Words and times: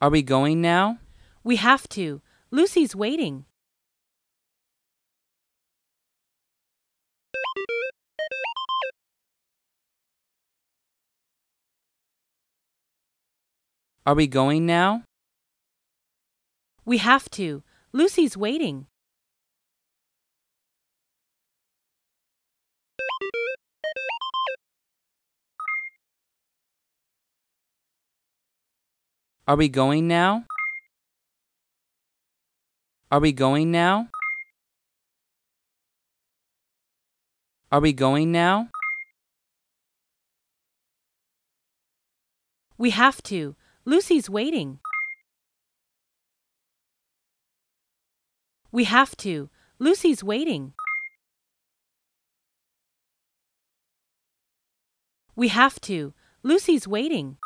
Are 0.00 0.10
we 0.10 0.22
going 0.22 0.60
now? 0.60 0.98
We 1.42 1.56
have 1.56 1.88
to. 1.88 2.22
Lucy's 2.52 2.94
waiting. 2.94 3.46
Are 14.06 14.14
we 14.14 14.28
going 14.28 14.66
now? 14.66 15.02
We 16.84 16.98
have 16.98 17.28
to. 17.30 17.64
Lucy's 17.92 18.36
waiting. 18.36 18.86
Are 29.48 29.56
we 29.56 29.70
going 29.70 30.06
now? 30.06 30.44
Are 33.10 33.18
we 33.18 33.32
going 33.32 33.70
now? 33.70 34.08
Are 37.72 37.80
we 37.80 37.94
going 37.94 38.30
now? 38.30 38.68
We 42.76 42.90
have 42.90 43.22
to. 43.22 43.56
Lucy's 43.86 44.28
waiting. 44.28 44.80
We 48.70 48.84
have 48.84 49.16
to. 49.16 49.48
Lucy's 49.78 50.22
waiting. 50.22 50.74
We 55.34 55.48
have 55.48 55.80
to. 55.88 56.12
Lucy's 56.42 56.86
waiting. 56.86 57.38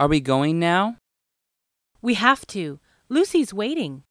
Are 0.00 0.08
we 0.08 0.20
going 0.20 0.58
now? 0.58 0.96
We 2.00 2.14
have 2.14 2.46
to. 2.46 2.80
Lucy's 3.10 3.52
waiting. 3.52 4.04